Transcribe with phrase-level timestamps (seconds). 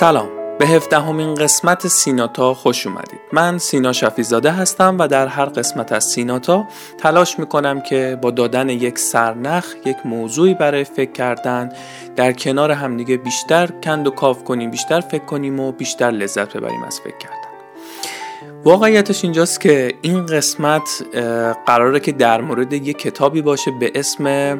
[0.00, 0.28] سلام.
[0.58, 3.20] به هفدهمین قسمت سیناتا خوش اومدید.
[3.32, 6.66] من سینا شفیزاده هستم و در هر قسمت از سیناتا
[6.98, 11.72] تلاش می‌کنم که با دادن یک سرنخ یک موضوعی برای فکر کردن
[12.16, 16.82] در کنار همدیگه بیشتر کند و کاف کنیم بیشتر فکر کنیم و بیشتر لذت ببریم
[16.82, 17.36] از فکر کردن.
[18.64, 21.04] واقعیتش اینجاست که این قسمت
[21.66, 24.56] قراره که در مورد یک کتابی باشه به اسم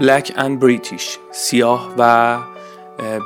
[0.00, 2.36] Black and British سیاه و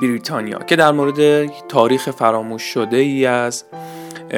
[0.03, 3.65] بریتانیا که در مورد تاریخ فراموش شده ای از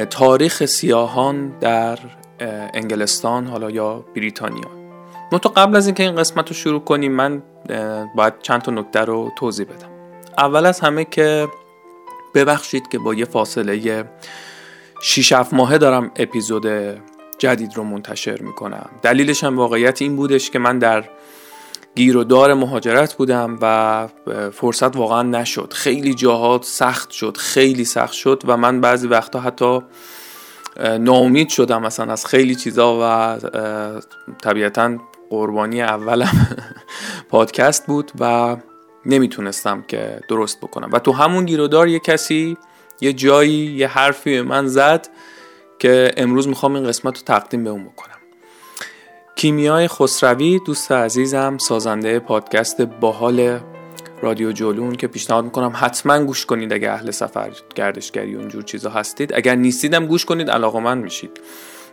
[0.09, 1.99] تاریخ سیاهان در
[2.73, 4.69] انگلستان حالا یا بریتانیا.
[5.41, 7.43] تو قبل از اینکه این قسمت رو شروع کنیم من
[8.15, 9.89] باید چند تا نکته رو توضیح بدم.
[10.37, 11.47] اول از همه که
[12.35, 14.05] ببخشید که با یه فاصله
[15.01, 16.67] 6 7 ماهه دارم اپیزود
[17.37, 18.89] جدید رو منتشر می‌کنم.
[19.01, 21.03] دلیلش هم واقعیت این بودش که من در
[21.97, 24.07] گیر و دار مهاجرت بودم و
[24.51, 25.73] فرصت واقعا نشد.
[25.73, 29.79] خیلی جاها سخت شد خیلی سخت شد و من بعضی وقتا حتی
[30.99, 33.37] ناامید شدم مثلا از خیلی چیزا و
[34.43, 34.97] طبیعتا
[35.29, 36.47] قربانی اولم
[37.31, 38.57] پادکست بود و
[39.05, 40.89] نمی‌تونستم که درست بکنم.
[40.93, 42.57] و تو همون گیرودار یه کسی
[43.01, 45.07] یه جایی یه حرفی من زد
[45.79, 48.16] که امروز می‌خوام این قسمت رو تقدیم به اون بکنم.
[49.37, 53.59] کیمیای خسروی دوست عزیزم سازنده پادکست باحال
[54.21, 59.33] رادیو جولون که پیشنهاد می‌کنم حتما گوش کنید اگر اهل سفر گردشگری اونجور چیزا هستید.
[59.33, 61.41] اگر نیستیدم گوش کنید علاقه من میشید.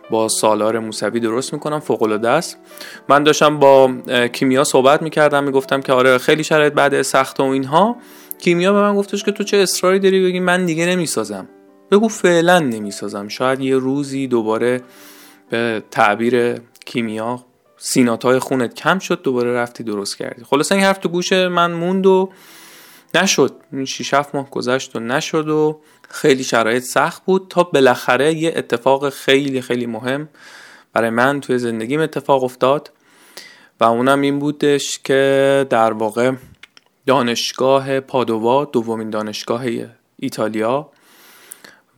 [0.09, 2.57] با سالار موسوی درست می‌کنم فوق العاده است.
[3.09, 3.91] من داشتم با
[4.33, 7.95] کیمیا صحبت می‌کردم می‌گفتم که آره خیلی شرایط بعد سخت و اینها.
[8.39, 11.47] کیمیا به من گفتش که تو چه اصراری داری بگی؟ من دیگه نمی‌سازم.
[11.91, 13.27] بگو فعلا نمی‌سازم.
[13.27, 14.81] شاید یه روزی دوباره
[15.49, 16.55] به تعبیر
[16.85, 17.45] کیمیا
[17.77, 20.43] سیناتای خونت کم شد دوباره رفتی درست کردی.
[20.43, 22.31] خلاصا این حرف تو گوش من موند و
[23.15, 23.53] نشد.
[23.85, 29.09] 6 7 ماه گذشت و نشد و خیلی شرایط سخت بود تا بالاخره یه اتفاق
[29.09, 30.29] خیلی خیلی مهم
[30.93, 32.91] برای من توی زندگیم اتفاق افتاد
[33.79, 36.31] و اونم این بودش که در واقع
[37.05, 39.63] دانشگاه پادووا دومین دانشگاه
[40.17, 40.89] ایتالیا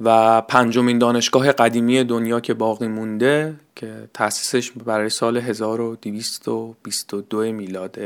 [0.02, 7.97] و پنجمین دانشگاه قدیمی دنیا که باقی مونده که تاسیسش برای سال 1222 میلاد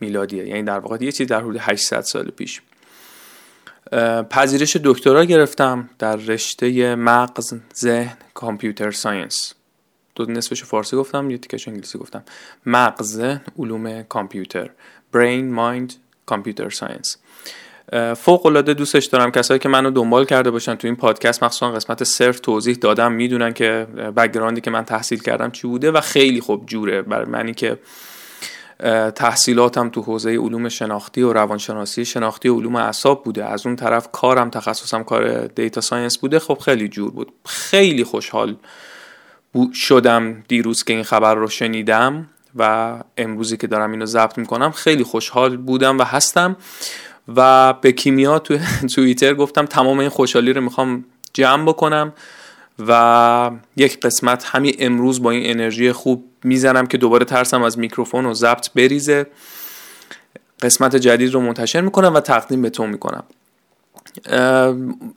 [0.00, 0.48] میلادیه.
[0.48, 2.62] یعنی در واقع یه چیز در حدود 800 سال پیش.
[4.30, 9.54] پذیرش دکترا گرفتم در رشته مغز ذهن کامپیوتر ساینس.
[10.14, 12.24] دو نصفش فارسی گفتم یه تیکش انگلیسی گفتم.
[12.66, 13.20] مغز
[13.58, 14.70] علوم کامپیوتر.
[15.12, 15.94] برین مایند
[16.26, 17.16] computer science.
[18.16, 19.30] فوق العاده دوستش دارم.
[19.30, 23.12] کسایی که منو دنبال کرده باشن تو این پادکست مخصوصا قسمت صفر توضیح دادم.
[23.12, 23.86] می‌دونن که
[24.16, 27.02] background ی که من تحصیل کردم چی بوده و خیلی خوب جوره.
[27.02, 27.78] برای منی که
[29.14, 33.44] تحصیلاتم تو حوزه علوم شناختی و روانشناسی شناختی و علوم اعصاب بوده.
[33.44, 36.38] از اون طرف کارم تخصصم کار data science بوده.
[36.38, 37.32] خب خیلی جور بود.
[37.46, 38.56] خیلی خوشحال
[39.74, 45.04] شدم دیروز که این خبر رو شنیدم و امروزی که دارم اینو ضبط می‌کنم خیلی
[45.04, 46.56] خوشحال بودم و هستم.
[47.36, 48.58] و به کیمیا تو
[48.94, 52.12] توییتر گفتم تمام این خوشحالی رو می‌خوام جمع بکنم
[52.88, 58.26] و یک قسمت همین امروز با این انرژی خوب می‌زنم که دوباره ترسم از میکروفون
[58.26, 59.26] و ضبط بریزه.
[60.62, 63.24] قسمت جدید رو منتشر می‌کنم و تقدیم به تو می‌کنم.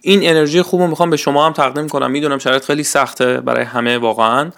[0.01, 2.11] این انرژی خوب رو می‌خوام به شما هم تقدیم کنم.
[2.11, 4.51] می‌دونم شرایط خیلی سخته برای همه واقعا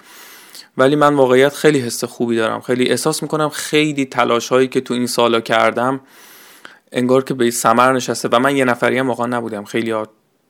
[0.77, 2.61] ولی من واقعیت خیلی حس خوبی دارم.
[2.61, 5.99] خیلی احساس می‌کنم خیلی تلاش هایی که تو این سالا کردم
[6.91, 9.63] انگار که به سمر نشسته و من یه نفری هم واقعا نبودم.
[9.63, 9.95] خیلی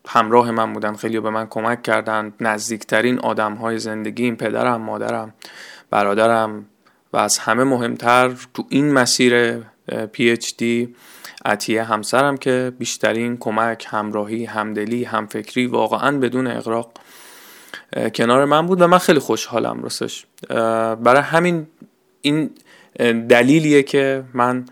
[0.08, 2.34] همراه من بودن خیلی به من کمک کردن.
[2.40, 5.34] نزدیکترین آدم های زندگیم پدرم مادرم
[5.90, 6.66] برادرم
[7.14, 9.64] و از همه مهمتر تو این مسیر
[10.12, 10.96] پی اچ دی
[11.46, 16.92] عطیه همسرم که بیشترین کمک همراهی همدلی همفکری واقعا بدون اقراق
[18.16, 20.26] کنار من بود و من خیلی خوشحالم راستش.
[20.50, 21.68] برای همین
[22.22, 22.50] این
[23.30, 24.66] دلیلیه که من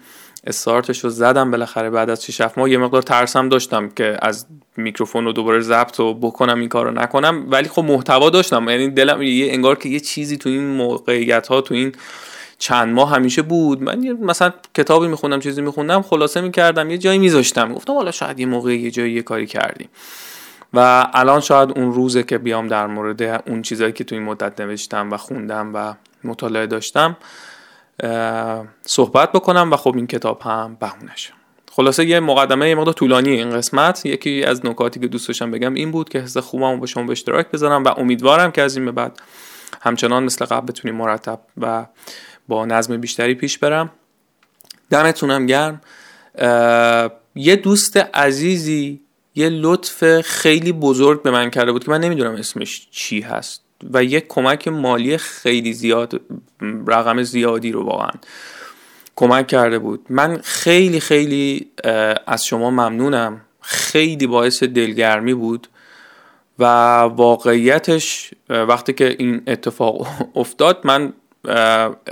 [0.47, 2.69] استارتش رو زدم بالاخره بعد از 6 ماه.
[2.69, 4.45] یه مقدار ترسم داشتم که از
[4.77, 7.45] میکروفون رو دوباره ضبط و بکنم این کار رو نکنم.
[7.49, 8.69] ولی خب محتوا داشتم.
[8.69, 11.91] یعنی دلم یه انگار که یه چیزی تو این موقعیت ها تو این
[12.57, 13.83] چند ماه همیشه بود.
[13.83, 17.73] من مثلا کتابی میخوندم چیزی میخوندم خلاصه می‌کردم یه جایی میذاشتم.
[17.73, 19.89] گفتم حالا شاید یه موقع یه جایی یه کاری کردیم.
[20.73, 24.61] و الان شاید اون روزه که بیام در مورد اون چیزایی که تو این مدت
[24.61, 25.93] نوشتم و خوندم و
[26.23, 27.17] مطالعه داشتم
[28.81, 31.31] صحبت بکنم و خب این کتاب هم بهونش
[31.71, 34.05] خلاصه یه مقدمه یه مقدار طولانی این قسمت.
[34.05, 37.11] یکی از نکاتی که دوست داشتم بگم این بود که حس خوبم به شما به
[37.11, 39.19] اشتراک بذارم و امیدوارم که از این به بعد
[39.81, 41.85] همچنان مثل قبل بتونیم مرتب و
[42.47, 43.89] با نظم بیشتری پیش برم.
[44.89, 45.81] دمتونم گرم.
[47.35, 49.01] یه دوست عزیزی
[49.35, 53.66] یه لطف خیلی بزرگ به من کرده بود که من نمی‌دونم اسمش چی هست.
[53.93, 56.21] و یک کمک مالی خیلی زیاد
[56.87, 58.11] رقم زیادی رو واقعا
[59.15, 60.05] کمک کرده بود.
[60.09, 61.67] من خیلی خیلی
[62.27, 63.41] از شما ممنونم.
[63.61, 65.67] خیلی باعث دلگرمی بود
[66.59, 66.65] و
[67.01, 71.13] واقعیتش وقتی که این اتفاق افتاد من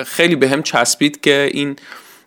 [0.06, 1.76] خیلی به هم چسبید که این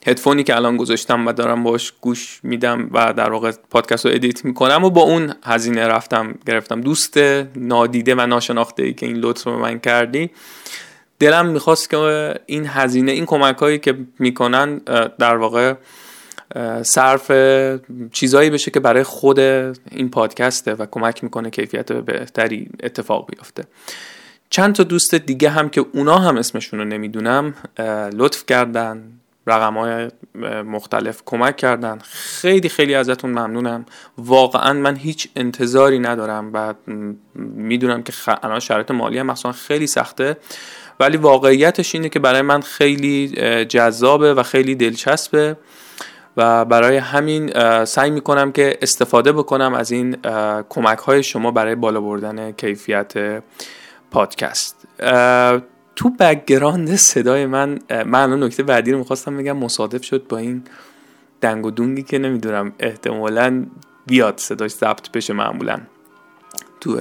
[0.07, 4.45] هدفونی که الان گذاشتم و دارم باش گوش میدم و در واقع پادکست رو ادیت
[4.45, 6.81] می‌کنم و با اون هزینه رفتم گرفتم.
[6.81, 7.17] دوست
[7.57, 10.31] نادیده و ناشناخته ای که این لطف رو من کردی
[11.19, 14.79] دلم می‌خواست که این هزینه این کمک هایی که می‌کنن
[15.19, 15.75] در واقع
[16.83, 17.33] صرف
[18.13, 23.65] چیزایی بشه که برای خود این پادکسته و کمک می‌کنه کیفیت بهتری اتفاق بیفته.
[24.51, 27.55] چند تا دوست دیگه هم که اونا هم اسمشون رو نمی‌دونم
[28.13, 29.03] لطف کردن.
[29.49, 30.09] رقم های
[30.63, 31.99] مختلف کمک کردن.
[32.03, 33.87] خیلی خیلی ازتون ممنونم.
[34.19, 36.75] واقعا من هیچ انتظاری ندارم و
[37.35, 38.13] می‌دونم که
[38.43, 40.37] الان شرایط مالی هم مثلا خیلی سخته.
[41.01, 43.29] ولی واقعیتش اینه که برای من خیلی
[43.65, 45.57] جذابه و خیلی دلچسبه
[46.37, 47.53] و برای همین
[47.85, 50.17] سعی می‌کنم که استفاده بکنم از این
[50.69, 53.43] کمک های شما برای بالا بردن کیفیت
[54.11, 54.87] پادکست.
[55.99, 60.63] تو background صدای من من الان نکته بعدی رو می‌خواستم بگم مصادف شد با این
[61.41, 63.67] دنگ و دونگی که نمی‌دونم احتمالا
[64.07, 65.81] بیاد صداش ضبط بشه معمولا.
[66.81, 67.01] تو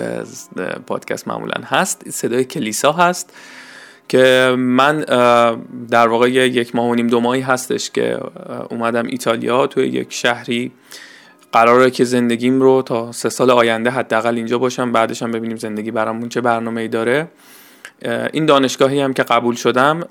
[0.88, 2.10] پادکست معمولا هست.
[2.10, 3.34] صدای کلیسا هست
[4.08, 5.00] که من
[5.90, 8.20] در واقع یک ماه و نیم دو ماهی هستش که
[8.70, 10.72] اومدم ایتالیا توی یک شهری
[11.52, 15.92] قراره که زندگیم رو تا سه سال آینده حداقل اینجا باشم بعدش هم ببینیم زندگی
[15.92, 17.28] برامون چه برنامه ای داره.
[18.34, 20.04] این دانشگاهی هم که قبول شدم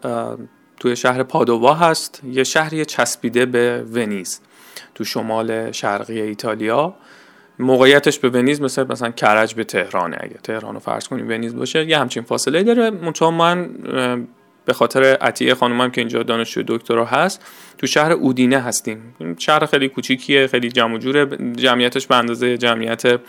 [0.81, 2.23] توی شهر پادووا هست.
[2.25, 4.41] یه شهری چسبیده به ونیز
[4.95, 6.95] تو شمال شرقی ایتالیا.
[7.59, 10.17] موقعیتش به ونیز مثل مثلا کرج به تهرانه.
[10.21, 12.91] اگه تهران رو فرض کنیم ونیز باشه یه همچین فاصله داره.
[12.91, 13.71] منتها من
[14.65, 17.45] به خاطر عطیه خانومم که اینجا دانشجو دکترا هست
[17.79, 19.15] تو شهر اودینه هستیم.
[19.39, 23.21] شهر خیلی کوچیکیه خیلی جمع جوره جمعیتش به اندازه جمعیت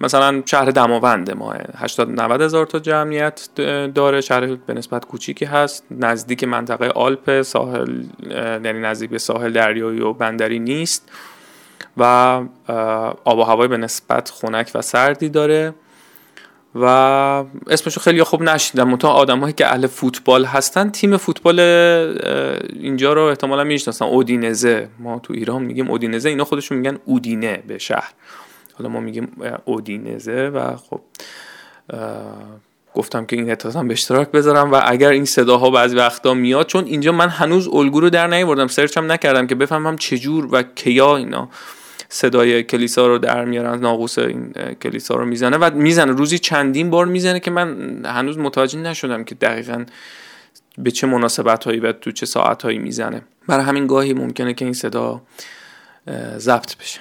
[0.00, 3.48] مثلا شهر دماوند ما 80 90 هزار تا جمعیت
[3.94, 5.84] داره شهر به نسبت کوچیکی هست.
[5.90, 8.02] نزدیک منطقه آلپ ساحل
[8.64, 11.08] یعنی نزدیک به ساحل دریایی و بندری نیست.
[11.96, 12.04] و
[13.24, 15.74] آب و هوای به نسبت خنک و سردی داره.
[16.74, 16.84] و
[17.66, 18.88] اسمشو خیلی خوب نشیدم.
[18.88, 24.04] منتها آدمایی که اهل فوتبال هستن تیم فوتبال اینجا رو احتمالا می‌شناسن.
[24.04, 24.88] اودینزه.
[24.98, 26.28] ما تو ایران میگیم اودینزه.
[26.28, 28.12] اینا خودشون میگن اودینه به شهر.
[28.78, 29.32] حالا ما میگیم
[29.64, 31.00] اودینزه و خب
[32.94, 36.84] گفتم که این اتصام به اشتراک بذارم و اگر این صداها بعضی وقتا میاد چون
[36.84, 41.48] اینجا من هنوز الگو رو در نیاوردم سرچم نکردم که بفهمم چجور و کیا اینا
[42.08, 44.52] صدای کلیسا رو در میارن ناقوس این
[44.82, 46.12] کلیسا رو می‌زنه و می‌زنه.
[46.12, 49.84] روزی چندین بار می‌زنه که من هنوز متوجه نشدم که دقیقا
[50.78, 53.22] به چه مناسبت هایی و تو چه ساعت هایی می‌زنه.
[53.48, 55.22] برای همین گاهی ممکنه که این صدا
[56.38, 57.00] ضبط بشه.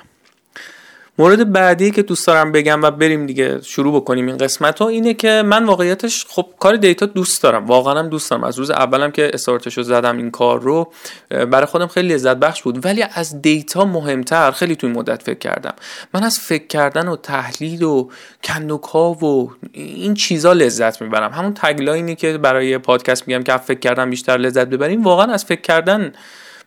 [1.19, 5.13] مورد بعدی که دوست دارم بگم و بریم دیگه شروع بکنیم این قسمت ها اینه
[5.13, 7.65] که من واقعیتش خب کار دیتا دوست دارم.
[7.65, 8.43] واقعا هم دوست دارم.
[8.43, 10.91] از روز اولم که استارتش رو زدم این کار رو
[11.29, 12.85] برای خودم خیلی لذت بخش بود.
[12.85, 15.73] ولی از دیتا مهمتر خیلی توی مدت فکر کردم.
[16.13, 18.09] من از فکر کردن و تحلیل و
[18.43, 21.31] کندوکا و این چیزا لذت می‌برم.
[21.31, 25.03] همون تگلاینی که برای پادکست میگم که فکر کردن بیشتر لذت ببریم.
[25.03, 26.13] واقعا از فکر کردن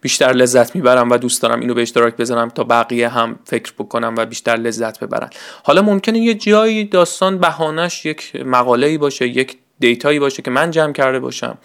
[0.02, 4.14] بیشتر لذت می‌برم و دوست دارم اینو به اشتراک بذارم تا بقیه هم فکر بکنم
[4.18, 5.30] و بیشتر لذت ببرن.
[5.62, 10.92] حالا ممکنه یه جایی داستان بهانش یک مقاله باشه یک دیتایی باشه که من جمع
[10.92, 11.59] کرده باشم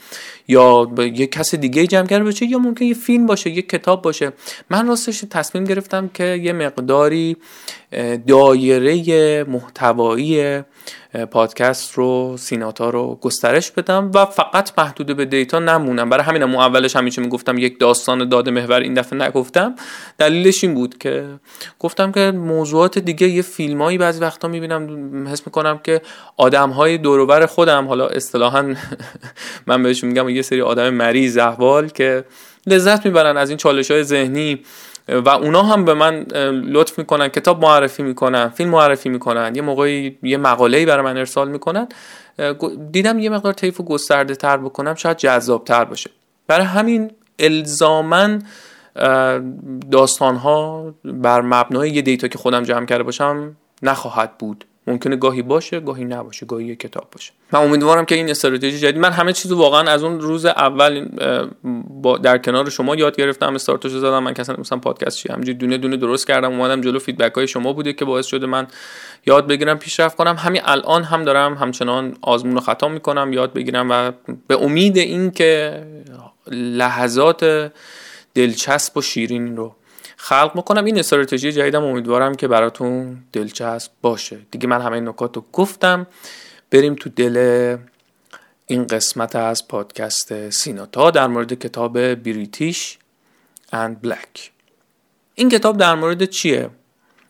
[0.47, 4.33] یا یه کس دیگه جمع کرده باشه یا ممکن یه فیلم باشه یه کتاب باشه.
[4.69, 7.37] من راستش تصمیم گرفتم که یه مقداری
[8.27, 10.61] دایره محتوایی
[11.31, 16.09] پادکست رو سیناتا رو گسترش بدم و فقط محدود به دیتا نمونم.
[16.09, 19.75] برای همینم اون اولش همیشه می‌گفتم یک داستان داده محور این دفعه نگفتم.
[20.17, 21.25] دلیلش این بود که
[21.79, 26.01] گفتم که موضوعات دیگه یه فیلمایی بعضی وقتا می‌بینم حس می‌کنم که
[26.37, 28.75] آدم های دوروبر خودم حالا اصطلاحا
[29.67, 32.23] من بهشون میگم یه سری آدم مریض احوال که
[32.67, 34.61] لذت می‌برن از این چالش های ذهنی.
[35.09, 36.23] و اونا هم به من
[36.65, 41.49] لطف می‌کنن کتاب معرفی می‌کنن فیلم معرفی می‌کنن یه موقعی یه مقاله‌ای برای من ارسال
[41.49, 41.87] می‌کنن.
[42.91, 46.09] دیدم یه مقدار طیف گسترده تر بکنم شاید جذاب تر باشه.
[46.47, 48.43] برای همین الزامن
[49.91, 54.65] داستان ها بر مبنای یه دیتا که خودم جمع کرده باشم نخواهد بود.
[54.87, 57.31] ممکنه گاهی باشه گاهی نباشه گاهی یه کتاب باشه.
[57.51, 61.07] من امیدوارم که این استراتژی جدید من همه چیزو واقعا از اون روز اول
[61.89, 65.77] با در کنار شما یاد گرفتم استارتش زدم من کسا مثلا پادکست چی همینجوری دونه
[65.77, 68.67] دونه درست کردم اومدم جلو فیدبک های شما بوده که باعث شده من
[69.25, 70.35] یاد بگیرم پیشرفت کنم.
[70.35, 74.11] همین الان هم دارم همچنان آزمون و خطا می‌کنم یاد بگیرم و
[74.47, 75.81] به امید این که
[76.51, 77.71] لحظات
[78.35, 79.75] دلچسب و شیرین رو
[80.19, 80.85] خلق می‌کنم.
[80.85, 84.39] این استراتژی جدیدم امیدوارم که براتون دلچسب باشه.
[84.51, 86.07] دیگه من همه نکات رو گفتم.
[86.71, 87.77] بریم تو دل
[88.65, 92.97] این قسمت از پادکست سیناتا در مورد کتاب بریتیش
[93.71, 94.51] اند بلک
[95.35, 96.69] این کتاب در مورد چیه؟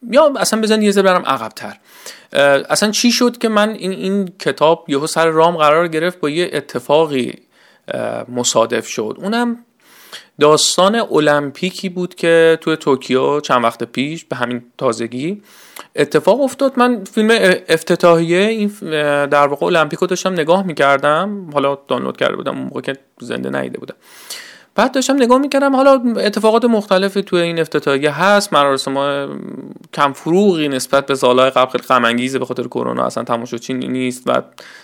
[0.10, 1.77] یا اصلا بزن یه برم عقبتر.
[2.70, 6.50] اصلا چی شد که من این این کتاب یهو سر رام قرار گرفت با یه
[6.53, 7.34] اتفاقی
[8.29, 9.65] مصادف شد؟ اونم
[10.39, 15.41] داستان المپیکی بود که توی توکیو چند وقت پیش به همین تازگی
[15.96, 16.79] اتفاق افتاد.
[16.79, 17.29] من فیلم
[17.70, 18.72] افتتاحیه این
[19.25, 21.50] در واقع المپیک داشتم نگاه می‌کردم.
[21.53, 23.96] حالا دانلود کرده بودم اون موقع که زنده نیده بودم.
[24.75, 25.75] بعد داشتم نگاه می‌کردم.
[25.75, 28.53] حالا اتفاقات مختلفی توی این افتتاحیه هست.
[28.53, 29.27] مراسم
[29.94, 33.06] کم فروغی نسبت به سالهای قبل خیلی غم به خاطر کرونا.
[33.06, 34.41] اصلا تماشاچی نیست و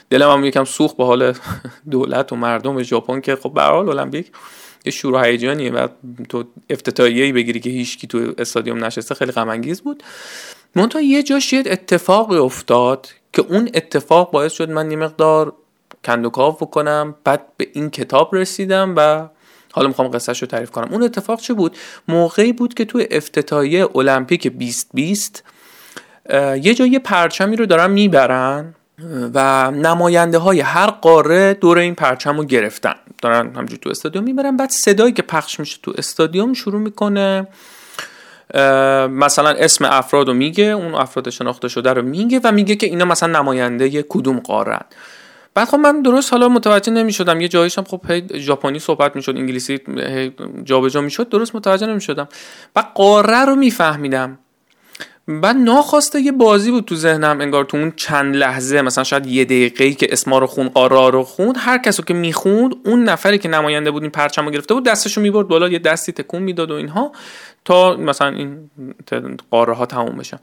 [0.10, 1.34] دلم هم یکم سوخت به حال
[1.92, 4.32] دولت و مردم ژاپن که خب به حال المپیک.
[4.86, 5.88] یه شروع هیجانیه و
[6.30, 10.04] تو افتتاحیه‌ای بگیری که هیچکی تو استادیوم نشسته خیلی غم بود.
[10.75, 15.54] منتها یه جاش یه اتفاقی افتاد که اون اتفاق باعث شد من یه مقدار
[16.06, 19.28] کندوکاو بکنم بعد به این کتاب رسیدم و
[19.72, 20.94] حالا می‌خوام قصهش رو تعریف کنم.
[20.94, 25.44] اون اتفاق چه بود؟ موقعی بود که تو افتتاحیه المپیک 2020
[26.62, 28.75] یه جایی پرچمی رو دارن می‌برن.
[29.34, 32.96] و نماینده های هر قاره دور این پرچم رو گرفتن.
[33.22, 34.58] دارن همجور تو استادیوم می‌برن.
[34.58, 37.48] بعد صدایی که پخش میشه تو استادیوم شروع می‌کنه
[39.10, 43.06] مثلا اسم افراد رو میگه اون افراد شناخته شده رو میگه و میگه که اینا
[43.06, 44.80] مثلا نماینده کدوم قاره
[45.54, 47.42] بعد خب من درست حالا متوجه نمی‌شدم.
[47.42, 48.02] یه جاییشم خب
[48.38, 49.80] ژاپنی صحبت می‌شد انگلیسی
[50.64, 52.28] جابجا می‌شد درست متوجه نمی‌شدم.
[52.76, 54.38] و قاره رو میفهمیدم.
[55.27, 59.46] بعد ناخواسته یه بازی بود تو ذهنم انگار تو اون چند لحظه مثلا شاید یه
[59.46, 63.50] دقیقه که اسما رو خون آرا رو خوند هر کسو که می‌خوند اون نفری که
[63.50, 66.74] نماینده بود این پرچم رو گرفته بود دستشو می‌برد بالا یه دستی تکون می‌داد و
[66.74, 67.12] اینها
[67.65, 68.70] تا مثلا این
[69.51, 70.39] قاره ها تموم بشن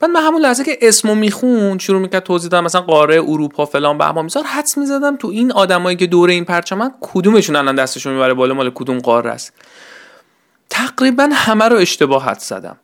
[0.00, 3.98] بعد من همون لحظه که اسمو می‌خوند شروع می‌کرد توضیح دادم مثلا قاره اروپا فلان
[3.98, 8.34] به میذار حدس می‌زدم تو این آدمایی که دوره این پرچمن کدومشون الان دستشون می‌بره
[8.34, 9.52] بالا مال کدوم قاره است؟
[10.70, 12.76] تقریبا همه رو اشتباه حد زدم.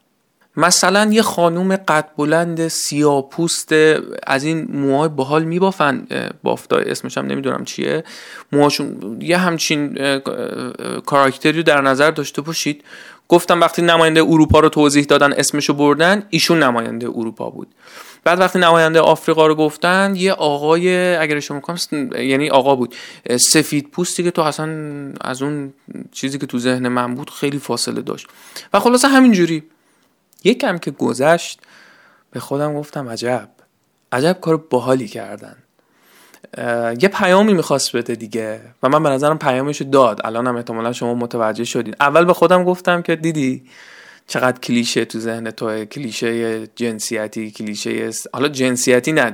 [0.56, 3.72] مثلا یه خانوم قد بلند سیاپوست
[4.26, 6.06] از این موهای باحال میبافن
[6.42, 8.04] بافتا اسمش هم نمی‌دونم چیه.
[8.52, 9.98] موهاشون یه همچین
[11.06, 12.84] کاراکتری رو در نظر داشته باشید
[13.28, 17.68] گفتم وقتی نماینده اروپا رو توضیح دادن اسمشو بردن ایشون نماینده اروپا بود.
[18.24, 21.60] بعد وقتی نماینده آفریقا رو گفتن یه آقای اگر شما
[22.18, 22.94] یعنی آقا بود.
[23.36, 24.68] سفید پوستی که تو اصلا
[25.20, 25.72] از اون
[26.12, 28.26] چیزی که تو ذهن من بود خیلی فاصله داشت.
[28.72, 29.62] و خلاصه همینجوری.
[30.44, 31.60] یکم که گذشت
[32.30, 33.48] به خودم گفتم عجب.
[34.12, 35.56] عجب کار باحالی کردن.
[37.00, 40.20] یه پیامی می‌خواست بده دیگه و من به نظرم پیامش داد.
[40.24, 41.94] الان هم احتمالا شما متوجه شدین.
[42.00, 43.62] اول به خودم گفتم که دیدی
[44.26, 49.30] چقدر کلیشه تو ذهن تو کلیشه جنسیتی کلیشه حالا جنسیتی نه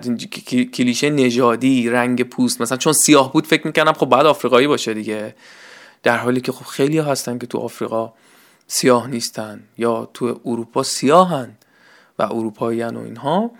[0.73, 2.61] کلیشه نژادی رنگ پوست.
[2.61, 5.35] مثلا چون سیاه بود فکر می‌کردم خب بعد آفریقایی باشه دیگه.
[6.03, 8.13] در حالی که خب خیلی هستن که تو آفریقا
[8.67, 11.51] سیاه نیستن یا تو اروپا سیاهن
[12.19, 13.51] و اروپایی و اینها.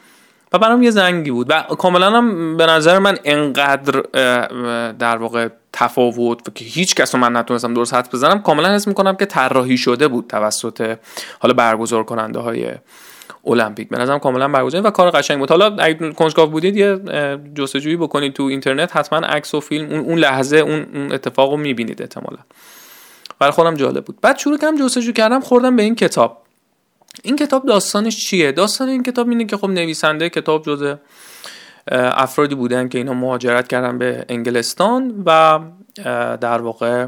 [0.53, 1.51] و برام یه زنگی بود.
[1.51, 4.01] و کاملا هم به نظر من انقدر
[4.93, 8.89] در واقع تفاوت و که هیچ کس رو من نتونستم درست حد بزنم کاملا حس
[8.89, 10.99] می‌کنم که طراحی شده بود توسط
[11.41, 12.71] حالا برگزار کننده های
[13.47, 13.89] المپیک.
[13.89, 15.51] به نظرم کاملا برگزار و کار قشنگ بود.
[15.51, 17.01] حالا اگه کنجکاو بودید یه
[17.55, 22.39] جستجویی بکنید تو اینترنت حتما عکس و فیلم اون لحظه اون اتفاق رو می‌بینید احتمالا.
[23.39, 24.21] برای خودم جالب بود.
[24.21, 26.43] بعد شروع کردم جستجو کردم خوردم به این کتاب.
[27.23, 30.95] این کتاب داستانش چیه؟ داستان این کتاب اینه که خب نویسنده کتاب جزء
[31.93, 35.61] افرادی بودن که اینا مهاجرت کردن به انگلستان و
[36.37, 37.07] در واقع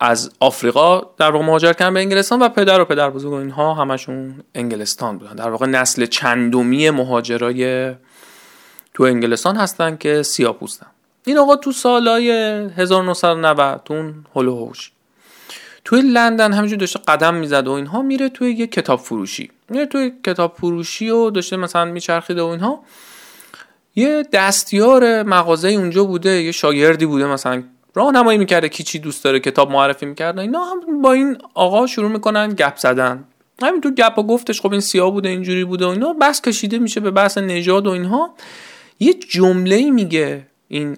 [0.00, 4.44] از آفریقا در واقع مهاجرت کردن به انگلستان و پدر و پدر بزرگ اینها همشون
[4.54, 5.34] انگلستان بودن.
[5.34, 7.94] در واقع نسل چندمی مهاجرای
[8.94, 10.86] تو انگلستان هستن که سیاپوستن
[11.24, 12.30] این آقا تو سالهای
[12.76, 14.90] 1990 تو اون هلوهوش
[15.84, 19.50] توی لندن همینجور داشته قدم می‌زد و اینها میره توی یه کتاب فروشی.
[19.68, 22.80] میره توی کتاب فروشی و داشته مثلا میچرخیده و اینها.
[23.96, 27.62] یه دستیار مغازه اونجا بوده یه شاگردی بوده مثلا.
[27.94, 30.40] راهنمایی می‌کرده کی چی دوست داره کتاب معرفی می‌کرده.
[30.40, 33.24] اینا هم با این آقا شروع می‌کنن گپ زدن.
[33.62, 36.12] همین تو گپ گفتش خب این سیاه بوده اینجوری بوده و اینا.
[36.12, 38.34] بحث کشیده میشه به بحث نژاد و اینها.
[39.00, 40.96] یه جمله میگه این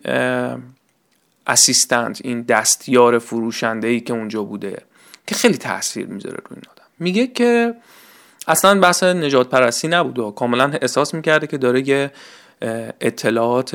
[1.47, 4.83] اسیستنت این دستیار فروشنده ای که اونجا بوده
[5.27, 6.85] که خیلی تاثیر می‌ذاره روی این آدم.
[6.99, 7.75] میگه که
[8.47, 12.11] اصلا بحث نجات پرستی نبوده کاملا احساس می‌کرده که داره یه
[13.00, 13.75] اطلاعات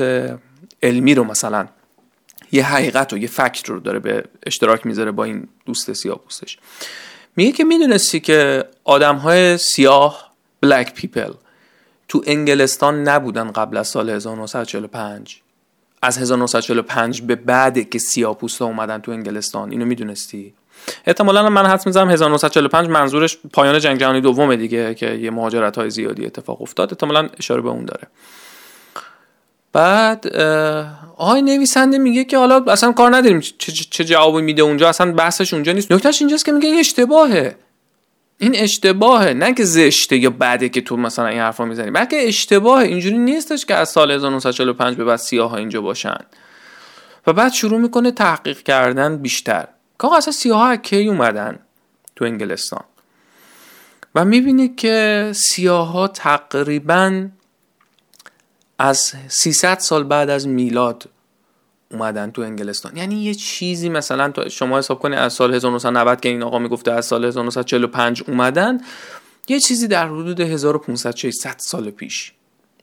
[0.82, 1.68] علمی رو مثلا
[2.52, 6.58] یه حقیقت و یه فکت رو داره به اشتراک می‌ذاره با این دوست سیاه پوستش.
[7.36, 11.32] میگه که می‌دونستی که آدم های سیاه بلک پیپل
[12.08, 15.40] تو انگلستان نبودن قبل از سال 1945
[16.06, 19.70] از 1945 به بعد که سیاه پوستا اومدن تو انگلستان.
[19.70, 20.54] اینو می‌دونستی؟
[21.06, 25.90] احتمالا من حدس می‌زنم 1945 منظورش پایان جنگ جهانی دومه دیگه که یه مهاجرت های
[25.90, 26.92] زیادی اتفاق افتاد.
[26.92, 28.06] احتمالا اشاره به اون داره.
[29.72, 30.26] بعد
[31.16, 33.40] آقای نویسنده میگه که حالا اصلا کار نداریم.
[33.40, 35.92] چه, چه جوابی میده اونجا؟ اصلا بحثش اونجا نیست.
[35.92, 37.56] نکتهش اینجاست که میگه اشتباهه.
[38.38, 42.84] این اشتباهه نه که زشته یا بده که تو مثلا این حرفا می‌زنی بلکه اشتباهه.
[42.84, 46.18] اینجوری نیستش که از سال 1945 به بعد سیاه ها اینجا باشن.
[47.26, 49.68] و بعد شروع می‌کنه تحقیق کردن بیشتر.
[50.00, 51.58] که اصلا سیاه ها کی اومدن
[52.16, 52.84] تو انگلستان؟
[54.14, 57.28] و می‌بینی که سیاه ها تقریبا
[58.78, 61.08] از 300 سال بعد از میلاد
[61.92, 62.96] اومدن تو انگلستان.
[62.96, 66.92] یعنی یه چیزی مثلا تو شما حساب کنید از سال 1990 که این آقا می‌گفته
[66.92, 68.80] از سال 1945 اومدن
[69.48, 72.32] یه چیزی در حدود 1500 600 سال پیش.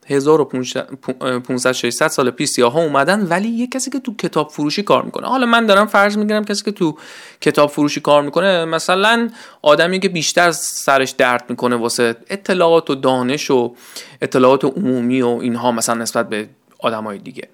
[0.08, 5.04] 1500 600 سال پیش سیاه ها اومدن ولی یه کسی که تو کتاب فروشی کار
[5.04, 5.28] می‌کنه.
[5.28, 6.98] حالا من دارم فرض می‌گیرم کسی که تو
[7.42, 9.30] کتاب فروشی کار می‌کنه مثلا
[9.62, 13.76] آدمی که بیشتر سرش درد می‌کنه واسه اطلاعات و دانش و
[14.22, 17.50] اطلاعات عمومی و اینها مثلا نسبت به آدمای دیگه.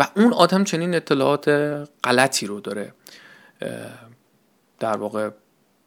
[0.00, 1.48] و اون آدم چنین اطلاعات
[2.04, 2.92] غلطی رو داره
[4.80, 5.30] در واقع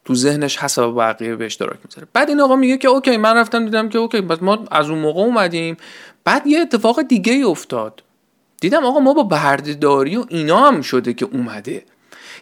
[0.06, 2.08] تو ذهنش حساب بقیه به اشتراک می‌ذاره.
[2.14, 5.00] بعد این آقا میگه که اوکی من رفتم دیدم که اوکی بس ما از اون
[5.00, 5.78] موقع اومدیم.
[6.24, 8.04] بعد یه اتفاق دیگه افتاد.
[8.62, 11.84] دیدم آقا ما با بردهداری و اینا هم شده که اومده.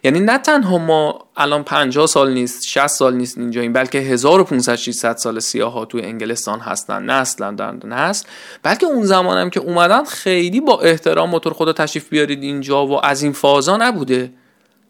[0.03, 5.17] یعنی نه تنها ما الان 50 سال نیست 60 سال نیست اینجاییم بلکه 1500 600
[5.17, 8.27] سال سیاه ها تو انگلستان هستن اصلا در نسل
[8.63, 13.23] بلکه اون زمانم که اومدن خیلی با احترام موتور خدا تشریف بیارید اینجا و از
[13.23, 14.31] این فازا نبوده.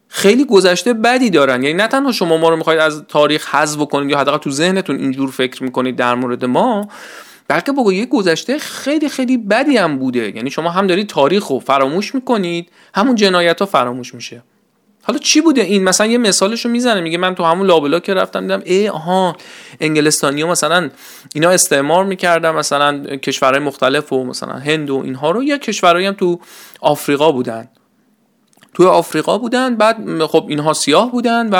[0.08, 1.62] خیلی گذشته بدی دارن.
[1.62, 4.96] یعنی نه تنها شما ما رو می‌خواید از تاریخ حذف کنید یا حداقل تو ذهنتون
[4.96, 6.88] اینجور فکر می‌کنید در مورد ما
[7.48, 10.36] بلکه با یه گذشته خیلی خیلی بدی هم بوده.
[10.36, 14.42] یعنی شما هم دارید تاریخ رو فراموش می‌کنید همون جنایت ها فراموش میشه.
[15.10, 18.40] حالا چی بوده این؟ مثلا یه مثالشو می‌زنه میگه من تو همون لابلا که رفتم
[18.40, 19.36] دیدم ای آها
[19.80, 20.90] انگلستانی ها مثلا
[21.34, 26.14] اینا استعمار می‌کردن مثلا کشورهای مختلف و مثلا هند و اینها رو یا کشورهایی هم
[26.14, 26.40] تو
[26.80, 27.68] آفریقا بودن؟
[28.74, 31.54] توی آفریقا بودن بعد خب اینها سیاه بودن و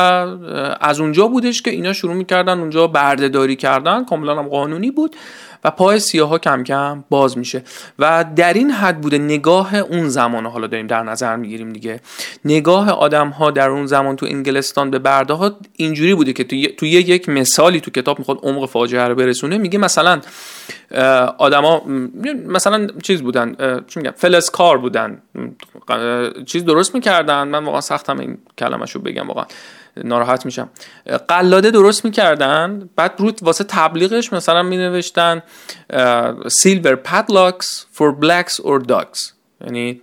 [0.80, 5.16] از اونجا بودش که اینا شروع می‌کردن اونجا بردهداری کردن کاملا هم قانونی بود.
[5.64, 7.62] و پای سیاه ها کم کم باز میشه.
[7.98, 12.00] و در این حد بوده نگاه اون زمان حالا داریم در نظر می‌گیریم دیگه.
[12.44, 16.86] نگاه آدم ها در اون زمان تو انگلستان به برده ها اینجوری بوده که تو
[16.86, 20.20] یک مثالی تو کتاب می‌خواد عمق فاجعه رو برسونه میگه مثلا
[21.38, 21.82] آدما
[22.46, 25.22] مثلا چیز بودن چی میگم فلزکار بودن.
[26.46, 27.48] چیز درست می‌کردن.
[27.48, 29.44] من واقعا سختم این کلمه رو بگم واقعا.
[29.96, 30.68] ناراحت میشم.
[31.28, 35.42] قلاده درست می‌کردن بعد روت واسه تبلیغش مثلا می نوشتن
[36.48, 39.32] silver padlocks for blacks or dogs
[39.64, 40.00] یعنی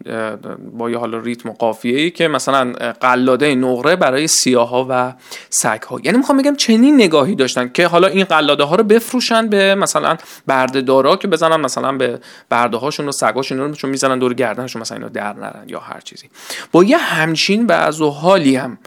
[0.78, 5.14] با یه حالا ریتم و قافیه ای که مثلا قلاده نقره برای سیاه ها و
[5.50, 9.48] سگ ها یعنی می‌خوام بگم چنین نگاهی داشتن که حالا این قلاده ها رو بفروشن
[9.48, 12.20] به مثلا بردهدارا که بزنن مثلا به
[12.50, 15.80] برده هاشون و سگ هاشون رو چون می‌زنن دور گردنشون مثلا اینو در نرن یا
[15.80, 16.30] هر چیزی.
[16.72, 18.78] با یه همچین و حالی هم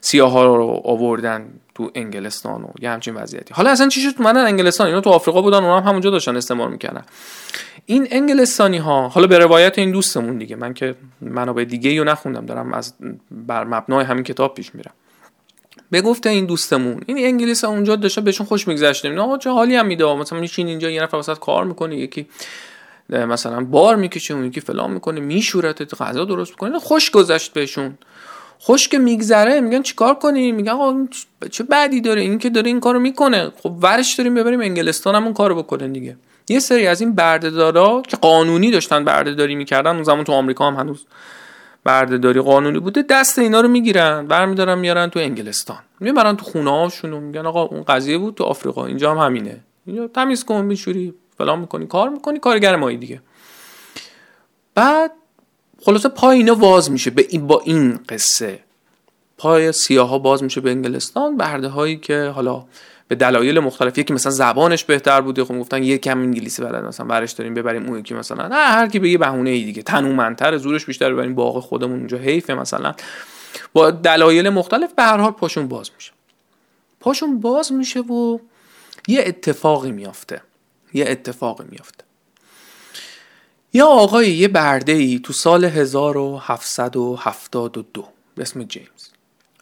[0.00, 3.54] سیاه ها رو آوردن تو انگلستان و یه همچین وضعیتی.
[3.54, 6.68] حالا اصلا چی شد؟ منن انگلستان اینا تو آفریقا بودن اونا هم همونجا داشتن استعمار
[6.68, 7.02] می‌کردن.
[7.86, 12.46] این انگلستانی ها حالا به روایت این دوستمون دیگه من که منابع دیگه رو نخوندم
[12.46, 12.94] دارم از
[13.30, 14.92] بر مبنای همین کتاب پیش میرم.
[15.90, 19.86] به گفته این دوستمون این انگلیس اونجا داشته بهشون خوش میگذشته آقا چه حالی هم
[19.86, 22.26] میده؟ مثلا میشین اینجا یه نفر وسط کار می‌کنه یکی
[23.10, 27.98] مثلا بار می‌کشه اون یکی فلان می‌کنه میشورت غذا درست می‌کنه خوش گذشت بهشون.
[28.58, 31.06] خوش که میگذره میگن چیکار کنیم میگن آقا
[31.50, 33.52] چه بدی داره؟ این که داره این کارو می‌کنه.
[33.62, 36.16] خب ورش داریم ببریم انگلستان هم اون کارو بکنه دیگه.
[36.48, 40.74] یه سری از این بردهدارا که قانونی داشتن بردهداری می‌کردن اون زمان تو آمریکا هم
[40.74, 41.06] هنوز
[41.84, 45.78] بردهداری قانونی بوده دست اینا رو می‌گیرن برمیدارن میارن تو انگلستان.
[46.00, 49.60] می‌برن تو خونه هاشون میگن آقا اون قضیه بود تو آفریقا اینجا هم همینه.
[49.86, 53.20] اینجا تمیز کن میشوری فلان می‌کنی کار می‌کنی کارگر مایی دیگه.
[54.74, 55.12] بعد
[55.84, 57.10] خلاصه پای اینا باز میشه.
[57.10, 58.58] به این با این قصه.
[59.38, 61.36] پای سیاه ها باز میشه به انگلستان.
[61.36, 62.64] برده هایی که حالا
[63.08, 65.44] به دلایل مختلف یکی مثلا زبانش بهتر بوده.
[65.44, 68.48] خب گفتن یکم انگلیسی بلد مثلا برش داریم ببریم اون یکی مثلا.
[68.48, 69.82] نه هر کی به یه بهونه ای دیگه.
[69.82, 71.34] تنومندتر زورش بیشتر ببریم.
[71.34, 72.94] باغ خودمون اونجا حیفه مثلا.
[73.72, 76.12] با دلایل مختلف به هر حال پاشون باز میشه.
[77.00, 78.38] پاشون باز میشه و
[79.08, 80.42] یه اتفاقی میافته.
[80.94, 82.04] یه اتفاقی میافته.
[83.72, 89.08] یه آقای یه برده ای تو سال 1772 به اسم جیمز.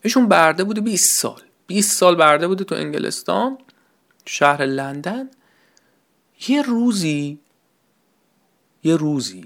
[0.02, 1.40] ایشون برده بوده 20 سال.
[1.66, 3.58] 20 سال برده بوده تو انگلستان
[4.26, 5.30] شهر لندن.
[6.48, 7.38] یه روزی
[8.84, 9.44] یه روزی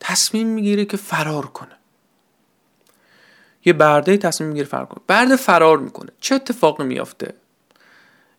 [0.00, 1.76] تصمیم می‌گیره که فرار کنه.
[3.64, 5.00] یه برده تصمیم می‌گیره فرار کنه.
[5.06, 6.10] برده فرار می‌کنه.
[6.20, 7.34] چه اتفاقی میافته؟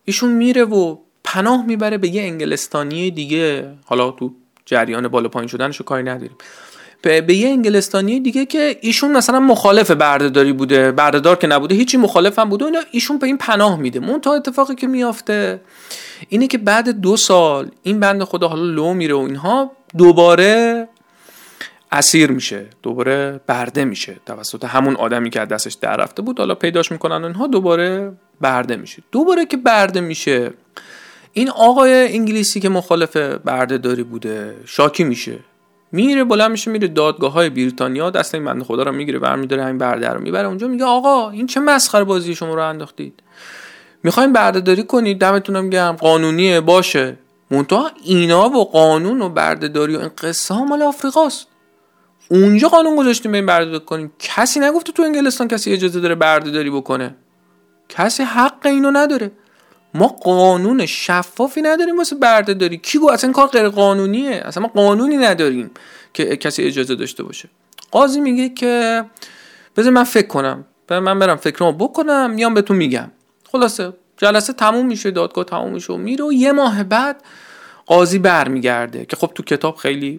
[0.04, 4.34] ایشون میره و پناه می‌بره به یه انگلستانی دیگه حالا تو
[4.70, 6.36] جریان بالا پایین شدنشو کاری نداریم.
[7.02, 12.38] به, یه انگلستانی دیگه که ایشون مثلا مخالف بردهداری بوده بردهدار که نبوده هیچی مخالف
[12.38, 14.00] هم بوده ایشون به این پناه میده.
[14.00, 15.60] مون تا اتفاقی که میافته
[16.28, 20.88] اینه که بعد دو سال این بند خدا حالا لو میره و اینها دوباره
[21.92, 24.16] اسیر میشه دوباره برده میشه.
[24.26, 29.02] توسط همون آدمی که دستش در رفته بود حالا پیداش می‌کنن اینها دوباره برده میشه.
[29.12, 30.52] دوباره که برده میشه
[31.32, 35.38] این آقای انگلیسی که مخالف برده داری بوده شاکی میشه.
[35.92, 39.78] میره بلند میشه میره دادگاه های بریتانیا دست این بنده خدا رو می‌گیره برمیداره همین
[39.78, 43.22] برده رو می‌بره اونجا میگه آقا این چه مسخره بازی شما رو انداختید؟
[44.02, 47.18] می‌خوایم برده داری کنید دمتونم گرم قانونیه باشه.
[47.50, 51.46] منتها اینا و قانون و بردهداری و این قصه ها مال آفریقاست.
[52.28, 54.12] اونجا قانون گذاشتیم این برده کنیم.
[54.18, 57.16] کسی نگفته تو انگلستان کسی اجازه داره برده داری بکنه.
[57.88, 59.32] کسی حق اینو نداره.
[59.94, 64.68] ما قانون شفافی نداریم واسه برده داری کی گفت اصلا کار غیر قانونیه اصلا ما
[64.68, 65.70] قانونی نداریم
[66.14, 67.48] که کسی اجازه داشته باشه.
[67.90, 69.04] قاضی میگه که
[69.76, 70.64] بذار من فکر کنم.
[70.90, 73.10] من برم فکرمو بکنم میام بهتون میگم.
[73.52, 77.22] خلاصه جلسه تموم میشه دادگاه تموم میشه و میره و یه ماه بعد
[77.86, 80.18] قاضی برمیگرده که خب تو کتاب خیلی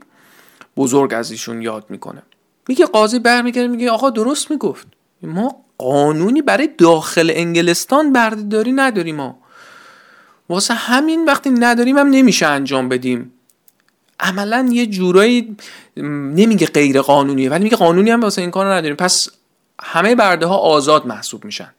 [0.78, 2.24] بزرگ از ایشون یاد می‌کنه.
[2.68, 4.88] میگه قاضی برمیگرده میگه آقا درست می‌گفت.
[5.24, 9.40] ما قانونی برای داخل انگلستان بردهداری نداریم ما.
[10.52, 13.32] واسه همین وقتی نداریم هم نمیشه انجام بدیم.
[14.20, 15.58] عملا یه جورایی
[15.98, 18.96] نمیگه غیر قانونیه ولی میگه قانونی هم واسه این کار نداریم.
[18.96, 19.30] پس
[19.84, 21.74] همه برده ها آزاد محسوب میشن.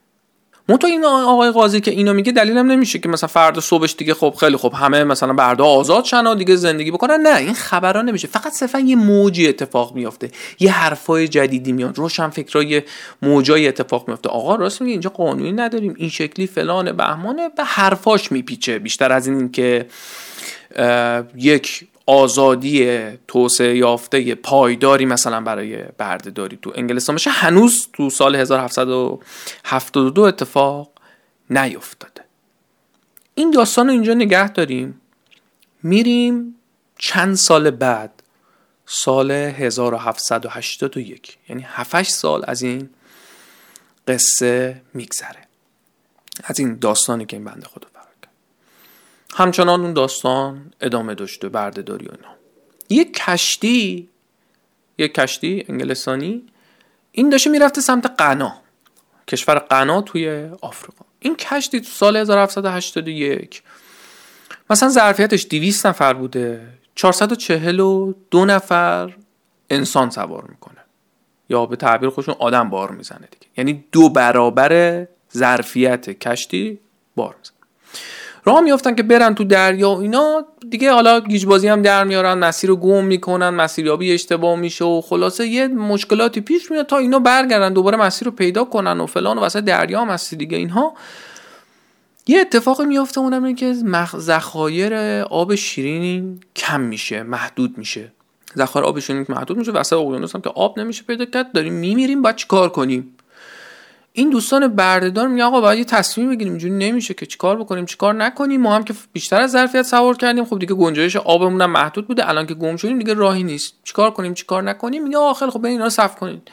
[0.69, 4.35] منتها این آقای قاضی که اینو میگه دلیلم نمیشه که مثلا فردا صبحش دیگه خب
[4.41, 7.21] خیلی خب همه مثلا بردا آزاد شن و دیگه زندگی بکنن.
[7.21, 8.29] نه این خبرها نمیشه.
[8.29, 10.31] فقط صرفا یه موجی اتفاق میافته.
[10.61, 11.99] یه حرفای جدیدی میاد.
[11.99, 12.83] روشن فکرای
[13.23, 14.29] موجای اتفاق میافته.
[14.29, 15.95] آقا راست میگه اینجا قانونی نداریم.
[15.97, 18.79] این شکلی فلان بهمانه به حرفاش میپیچه.
[18.79, 19.87] بیشتر از این که
[21.37, 30.23] یک آزادی توسعه یافته پایداری مثلا برای بردهداری تو انگلستان بشه هنوز تو سال 1772
[30.23, 30.91] اتفاق
[31.51, 32.25] نیفتاده.
[33.35, 35.01] این داستان رو اینجا نگه داریم.
[35.83, 36.55] میریم
[36.99, 38.23] چند سال بعد؟
[38.87, 42.91] سال 1781 یعنی 7 سال از این
[44.09, 45.49] قصه میگذره.
[46.45, 47.89] از این داستانی که این بنده خدا.
[49.35, 52.35] همچنان اون داستان ادامه داشته بردهداری و اینا.
[52.91, 54.09] یک کشتی
[54.99, 56.43] یک کشتی انگلستانی
[57.13, 58.53] این داشته می‌رفته سمت قنا.
[59.29, 61.05] کشور قنا توی آفریقا.
[61.21, 63.63] این کشتی تو سال 1781
[64.71, 66.69] مثلا ظرفیتش 200 نفر بوده.
[66.95, 69.17] 442 نفر
[69.71, 70.81] انسان سوار می‌کنه.
[71.49, 73.47] یا به تعبیر خودشون آدم بار می‌زنه دیگه.
[73.57, 76.79] یعنی دو برابر ظرفیت کشتی
[77.17, 77.57] بار می‌زنه.
[78.45, 80.45] راه میافتن که برن تو دریا و اینا.
[80.71, 85.47] دیگه حالا گیجبازی هم در میارن مسیر رو گم می‌کنن مسیریابی اشتباه میشه و خلاصه
[85.47, 89.41] یه مشکلاتی پیش میاد تا اینا برگردن دوباره مسیر رو پیدا کنن و فلان و
[89.41, 90.59] وسط دریا هم هستی دیگه.
[90.59, 90.95] اینها
[92.27, 93.75] یه اتفاقی میافته اونم اینه که
[94.19, 94.95] ذخایر
[95.31, 98.13] آب شیرین کم میشه محدود میشه.
[98.57, 102.23] ذخایر آب شیرین محدود میشه وسط اقیانوس هم که آب نمیشه پیدا کرد داریم میمیریم
[102.23, 103.17] باید چیکار کنیم؟
[104.13, 108.15] این دوستان بردهدار میگن آقا باید یه تصمیم بگیریم اینجوری نمیشه که چیکار بکنیم چیکار
[108.15, 110.45] نکنیم ما هم که بیشتر از ظرفیت سوار کردیم.
[110.45, 113.75] خب دیگه گنجایش آبمون هم محدود بوده الان که گم شدیم دیگه راهی نیست.
[113.85, 116.51] چیکار کنیم چیکار نکنیم؟ میگه خیلی خب اینا صف کنید.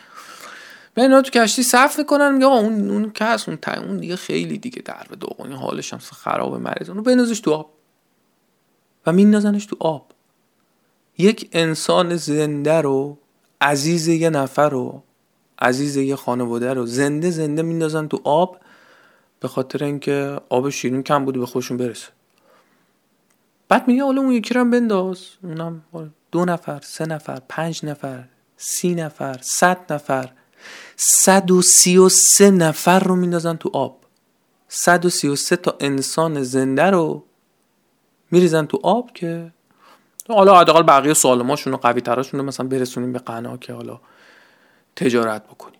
[0.94, 4.16] به اینا تو کشتی صف می‌کنن میگه آقا اون اون کس اون تا اون دیگه
[4.16, 7.70] خیلی دیگه در به دوغونی حالش هم خراب مریض اونو بنازش تو آب.
[9.06, 10.12] و میندازنش تو آب.
[11.18, 13.18] یک انسان زنده رو
[13.62, 15.04] عزیز یه نفر رو
[15.62, 18.58] عزیز یه خانواده رو زنده زنده میندازن تو آب
[19.40, 22.08] به خاطر اینکه آب شیرین کم بوده به خودشون برسه.
[23.70, 25.26] بعد میگه حالا اون یکی رو بنداز.
[25.44, 25.82] اونم
[26.32, 28.24] دو نفر سه نفر پنج نفر
[28.58, 30.30] سی نفر صد نفر.
[30.96, 34.00] صد و سی و سه نفر رو میندازن تو آب.
[34.68, 37.24] 133 تا انسان زنده رو
[38.32, 39.52] میریزن تو آب که
[40.28, 44.00] حالا حداقل بقیه سالماشون و قوی تراشون رو مثلا برسونیم به قنا که حالا
[45.00, 45.80] تجارت بکنیم.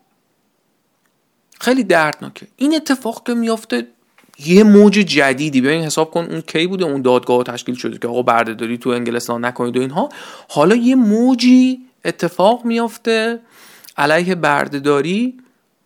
[1.62, 2.48] خیلی دردناکه.
[2.56, 3.88] این اتفاق که میافته
[4.46, 5.62] یه موج جدیدی.
[5.62, 9.46] ببین حساب کن اون کی بوده اون دادگاه تشکیل شده که آقا بردهداری تو انگلستان
[9.46, 10.10] نکنید و اینها.
[10.50, 13.40] حالا یه موجی اتفاق میافته
[13.98, 15.38] علیه بردهداری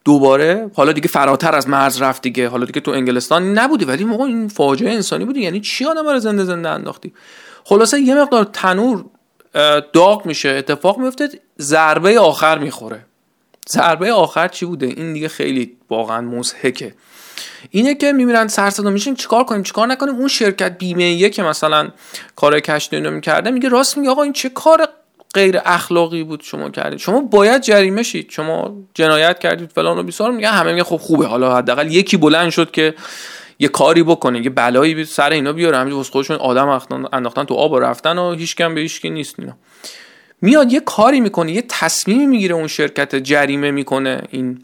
[0.06, 0.72] دوباره.
[0.76, 2.48] حالا دیگه فراتر از مرز رفت دیگه.
[2.48, 5.42] حالا دیگه تو انگلستان نبودی ولی موقع این فاجعه انسانی بودی.
[5.42, 7.14] یعنی چی آدم رو زنده زنده انداختی؟
[7.64, 9.06] خلاصه یه مقدار تنور
[9.94, 11.30] داغ میشه اتفاق میفته
[11.62, 13.06] ضربه آخر می‌خوره.
[13.70, 16.94] ضربه آخر چی بوده؟ این دیگه خیلی واقعا مضحکه.
[17.70, 21.90] اینه که میمیرن سر صدا میشین چیکار کنیم؟ چیکار نکنیم؟ اون شرکت بیمه که مثلا
[22.36, 24.88] کار کشتی اینو می‌کرده میگه راست میگه آقا این چه کار
[25.34, 28.30] غیر اخلاقی بود شما کردید؟ شما باید جریمه شید.
[28.30, 30.32] شما جنایت کردید فلان و بیسار.
[30.32, 31.28] میگه همه میگه خب خوبه.
[31.28, 32.96] حالا حداقل یکی بلند شد که
[33.60, 35.78] یه کاری بکنه یه بلایی سر اینا بیاره.
[35.78, 36.82] همین واسه خودشون آدم
[37.14, 39.58] انداختن تو آب و رفتن و هیچ کم به هیچ نیست اینا.
[40.44, 44.64] میاد یه کاری می‌کنه یه تصمیمی می‌گیره اون شرکت جریمه می‌کنه این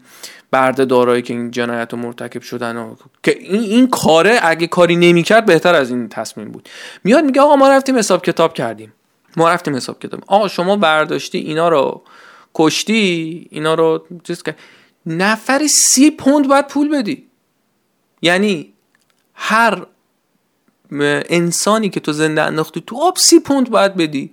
[0.50, 4.96] برده دارایی که این جنایت رو مرتکب شدن و که این, این کاره اگه کاری
[4.96, 6.68] نمی‌کرد بهتر از این تصمیم بود.
[7.04, 8.92] میاد میگه آقا ما رفتیم حساب کتاب کردیم.
[9.36, 10.20] ما رفتیم حساب کتاب.
[10.26, 12.02] آقا شما برداشتی اینا رو
[12.54, 14.56] کشتی اینا رو چیز که
[15.06, 17.26] نفر سی پوند باید پول بدی.
[18.22, 18.72] یعنی
[19.34, 19.86] هر
[21.30, 24.30] انسانی که تو زنده انداختی تو آب سی پوند باید بدی.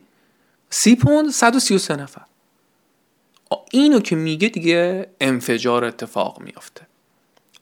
[0.69, 2.21] سی پوند 133 نفر.
[3.71, 6.81] اینو که میگه دیگه انفجار اتفاق میافته.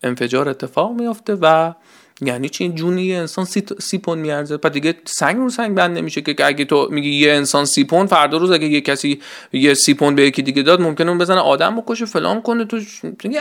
[0.04, 1.74] انفجار اتفاق میافته و
[2.22, 4.58] یعنی چی؟ جونی یه انسان سی, سی پوند میارزه.
[4.58, 8.10] پس دیگه سنگ رو سنگ بند نمیشه که اگه تو میگی یه انسان سی پوند
[8.10, 9.22] فردا روز اگه یه کسی
[9.54, 12.66] یه سی پوند به یکی دیگه داد ممکنه اون بزنه آدم بکشه فلان کنه.
[12.66, 12.80] تو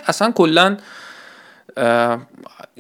[0.07, 0.77] اصلا کلا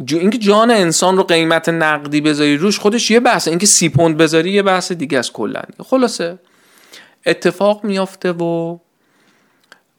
[0.08, 3.50] اینکه جان انسان رو قیمت نقدی بذاری روش خودش یه بحثه.
[3.50, 6.38] اینکه سی پوند بذاری یه بحث دیگه از کلا خلاصه.
[7.26, 8.78] اتفاق میافته و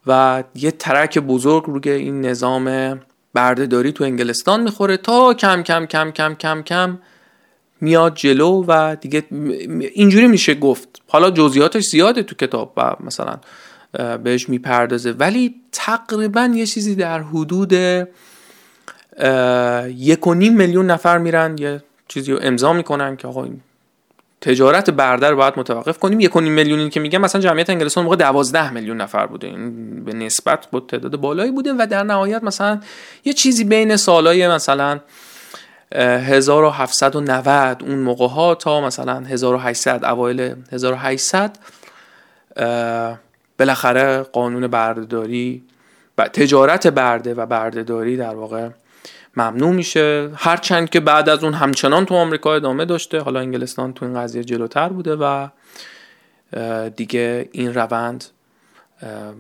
[0.08, 3.00] و یه ترک بزرگ روی این نظام
[3.34, 7.00] بردهداری تو انگلستان می‌خوره تا کم کم کم کم کم کم
[7.82, 9.24] میاد جلو و دیگه
[9.94, 11.02] اینجوری میشه گفت.
[11.08, 13.38] حالا جزئیاتش زیاده تو کتاب و مثلا
[14.24, 15.12] بهش می‌پردازه.
[15.12, 17.74] ولی تقریبا یه چیزی در حدود
[19.88, 23.62] یک و نیم میلیون نفر میرن یه چیزی رو امضا می‌کنن که آقا این
[24.42, 26.20] تجارت برده رو باید متوقف کنیم.
[26.20, 29.48] یک میلیونی که میگم مثلا جمعیت انگلستان موقع 12 میلیون نفر بوده.
[29.48, 32.80] این به نسبت با تعداد بالایی بوده و در نهایت مثلا
[33.26, 35.00] یه چیزی بین سالای مثلا
[35.92, 41.58] 1790 اون موقع ها تا مثلا 1800 اوایل 1800
[43.60, 45.64] بالاخره قانون بردهداری
[46.34, 48.70] تجارت برده و بردهداری در واقع
[49.38, 50.30] ممنوع میشه.
[50.36, 54.44] هرچند که بعد از اون همچنان تو آمریکا ادامه داشته حالا انگلستان تو این قضیه
[54.44, 55.48] جلوتر بوده و
[56.96, 58.26] دیگه این روند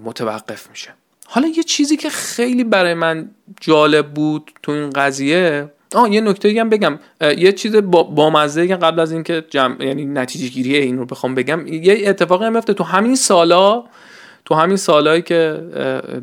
[0.04, 0.94] متوقف میشه.
[1.26, 3.30] حالا یه چیزی که خیلی برای من
[3.62, 7.00] جالب بود تو این قضیه آه یه نکته هم بگم.
[7.22, 11.68] یه چیز با مزه قبل از اینکه جمع یعنی نتیجه گیری این رو بخوام بگم
[11.68, 13.84] یه اتفاقی هم تو همین سالا
[14.46, 15.62] تو همین سالهایی که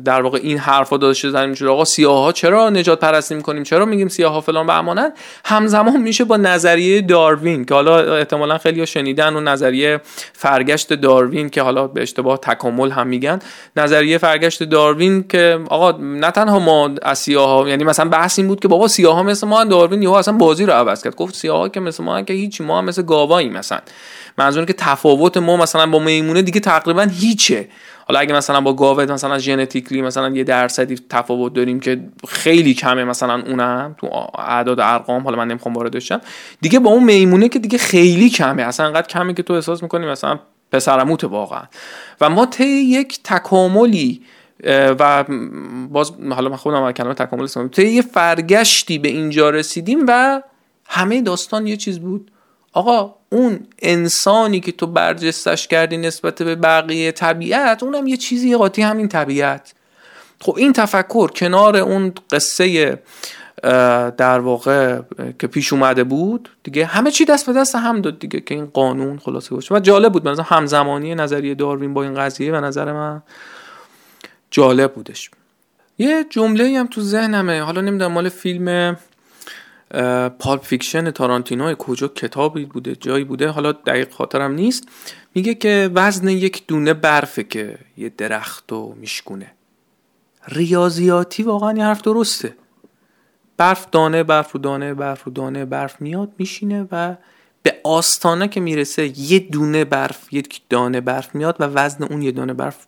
[0.05, 4.07] در واقع این حرفا داده شده شده آقا سیاها چرا نجات پرستی می‌کنیم؟ چرا میگیم
[4.07, 5.13] سیاها فلان به امانت؟
[5.45, 10.01] همزمان میشه با نظریه داروین که حالا احتمالا خیلی شنیدن و نظریه
[10.33, 13.39] فرگشت داروین که حالا به اشتباه تکامل هم میگن.
[13.75, 18.59] نظریه فرگشت داروین که آقا نه تنها ما از سیاها یعنی مثلا بحث این بود
[18.59, 21.15] که بابا سیاها مثل ما داروین یهو اصلا بازی رو عوض کرد.
[21.15, 23.79] گفت سیاها که مثل ما که هیچ ما هم مثل گاوایی مثلا.
[24.37, 27.67] منظور که تفاوت ما مثلا با میمونه دیگه تقریبا هیچه.
[28.07, 33.03] حالا اگه مثلا با گاوت مثلا ژنتیکلی مثلا یه درصدی تفاوت داریم که خیلی کمه
[33.03, 36.21] مثلا اونم تو اعداد ارقام حالا من نمی‌خوام وارد بشم.
[36.61, 38.63] دیگه با اون میمونه که دیگه خیلی کمه.
[38.63, 40.39] اصلا انقدر کمه که تو احساس می‌کنی مثلا
[40.71, 41.63] پسرموت واقعا.
[42.21, 44.21] و ما طی یک تکاملی
[44.99, 45.23] و
[45.89, 50.41] باز حالا من خودم کلمه تکامل استفاده طی یه فرگشتی به اینجا رسیدیم و
[50.87, 52.31] همه داستان یه چیز بود.
[52.73, 58.81] آقا اون انسانی که تو برجستش کردی نسبت به بقیه طبیعت اونم یه چیزی قاطی
[58.81, 59.73] همین طبیعت.
[60.41, 62.99] خب این تفکر کنار اون قصه
[64.17, 65.01] در واقع
[65.39, 68.65] که پیش اومده بود دیگه همه چی دست به دست هم داد دیگه که این
[68.65, 69.75] قانون خلاصه باشه.
[69.75, 73.23] و جالب بود مثلا همزمانی نظریه داروین با این قضیه و نظر من
[74.51, 75.31] جالب بودش.
[75.97, 78.97] یه جمله هم تو ذهنمه حالا نمی‌دونم مال فیلم
[80.39, 84.87] Pulp Fiction تارانتینو کجا کتابی بوده جایی بوده حالا دقیق خاطرم نیست.
[85.35, 89.51] میگه که وزن یک دونه برفه که یه درخت و میشکونه.
[90.47, 92.55] ریاضیاتی واقعا یه حرف درسته.
[93.57, 97.15] برف دانه برف رو دانه برف رو دانه برف میاد میشینه و
[97.63, 102.31] به آستانه که می‌رسه یه دونه برف یک دانه برف میاد و وزن اون یه
[102.31, 102.87] دانه برف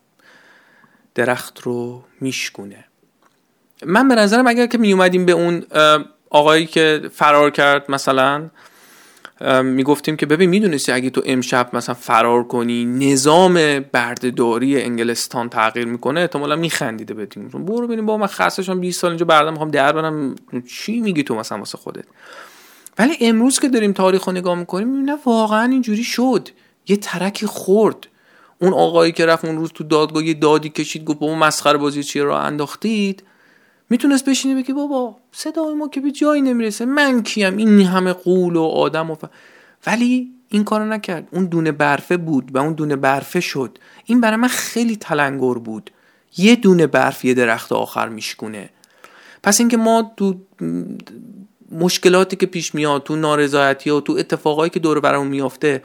[1.14, 2.84] درخت رو میشکونه.
[3.86, 5.64] من به نظرم اگر که میومدیم به اون
[6.30, 8.50] آقایی که فرار کرد مثلا
[9.62, 16.20] می‌گفتیم که ببین می‌دونستی اگه تو امشب مثلا فرار کنی نظام بردهداری انگلستان تغییر می‌کنه
[16.20, 20.34] احتمالا میخندیده بدیم برو ببینیم با من خستشم 20 سال اینجا بردم می‌خوام در برم.
[20.68, 22.04] چی میگی تو مثلا واسه خودت؟
[22.98, 26.48] ولی امروز که داریم تاریخ رو نگاه می‌کنیم می‌بینیم واقعا اینجوری شد.
[26.88, 28.06] یه ترکی خورد.
[28.58, 32.02] اون آقایی که رفت اون روز تو دادگاه یه دادی کشید گفت با مسخره بازی
[32.02, 33.22] چیه؟ را انداختید.
[33.90, 36.84] می‌تونست بشینه بگه بابا صدای ما که به جایی نمی‌رسه.
[36.84, 39.24] من کیم؟ این همه قول و آدم و ف...
[39.86, 41.28] ولی این کارو نکرد.
[41.30, 43.78] اون دونه برفه بود و اون دونه برفه شد.
[44.04, 45.90] این برای من خیلی تلنگر بود.
[46.36, 48.70] یه دونه برف یه درخت آخر میشکونه.
[49.42, 50.34] پس اینکه ما تو
[51.72, 55.82] مشکلاتی که پیش میاد تو نارضایتی و تو اتفاقایی که دور برامون میافته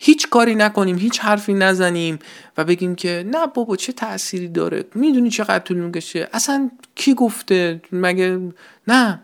[0.00, 2.18] هیچ کاری نکنیم هیچ حرفی نزنیم
[2.56, 7.80] و بگیم که نه بابا چه تأثیری داره؟ می‌دونی چقدر طول می‌کشه؟ اصلا کی گفته؟
[7.92, 8.40] مگه
[8.88, 9.23] نه؟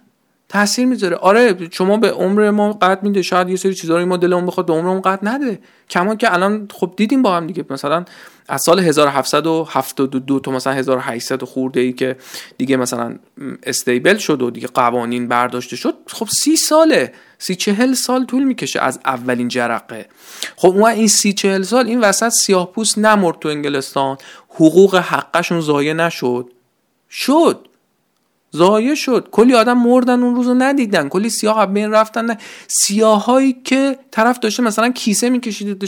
[0.51, 1.17] تاثیر می‌ذاره.
[1.17, 4.67] آره شما به عمر ما قد میده شاید یه سری چیزا رو ما دلمون بخواد
[4.67, 5.61] به عمرمون قد نده.
[5.91, 7.65] کما که الان خب دیدیم با هم دیگه.
[7.71, 8.05] مثلا
[8.49, 12.17] از سال 1772 تا مثلا 1800 خورده ای که
[12.59, 13.17] دیگه مثلا
[13.63, 17.13] استیبل شد و دیگه قوانین برداشته شد خب سی ساله.
[17.39, 20.07] سی چهل سال طول می‌کشه از اولین جرقه.
[20.57, 24.17] خب اون این سی چهل سال این وسط سیاه پوست نمرد تو انگلستان.
[24.49, 26.51] حقوق حقشون ضایع نشد.
[27.11, 27.69] شد.
[28.57, 29.29] ضایع شد.
[29.31, 31.09] کلی آدم مردن اون روزو ندیدن.
[31.09, 32.37] کلی سیاه بین رفتن
[32.69, 35.85] سیاهایی که طرف داشته مثلا کیسه می‌کشید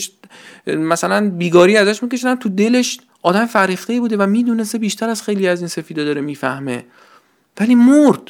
[0.66, 5.60] مثلا بیگاری ازش میکشیدن تو دلش آدم فریخته بوده و می‌دونسته بیشتر از خیلی از
[5.60, 6.84] این سفیدا داره می‌فهمه.
[7.60, 8.22] ولی مرد.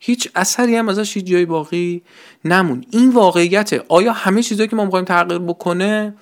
[0.00, 2.02] هیچ اثری هم ازش هیچ جای باقی
[2.44, 3.84] نمون این واقعیته.
[3.88, 6.14] آیا همه چیزایی که ما می‌خوایم تغییر بکنه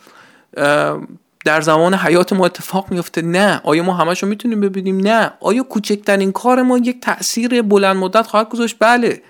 [1.46, 3.60] در زمان حیات ما اتفاق میفته نه.
[3.64, 5.32] آیا ما همش رو می‌تونیم ببینیم؟ نه.
[5.40, 9.22] آیا کوچکترین کار ما یک تاثیر بلند مدت خواهد گذاشت؟ بله.